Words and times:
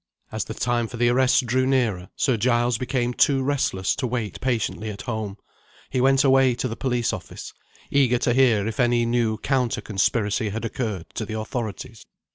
As 0.31 0.45
the 0.45 0.55
time 0.55 0.87
for 0.87 0.97
the 0.97 1.09
arrest 1.09 1.45
drew 1.45 1.67
nearer, 1.67 2.09
Sir 2.15 2.35
Giles 2.35 2.79
became 2.79 3.13
too 3.13 3.43
restless 3.43 3.95
to 3.97 4.07
wait 4.07 4.41
patiently 4.41 4.89
at 4.89 5.03
home. 5.03 5.37
He 5.91 6.01
went 6.01 6.23
away 6.23 6.55
to 6.55 6.67
the 6.67 6.75
police 6.75 7.13
office, 7.13 7.53
eager 7.91 8.17
to 8.17 8.33
hear 8.33 8.65
if 8.65 8.79
any 8.79 9.05
new 9.05 9.37
counter 9.37 9.79
conspiracy 9.81 10.49
had 10.49 10.65
occurred 10.65 11.05
to 11.13 11.23
the 11.23 11.37
authorities. 11.39 12.03